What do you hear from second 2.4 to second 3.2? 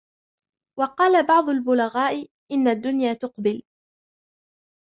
إنَّ الدُّنْيَا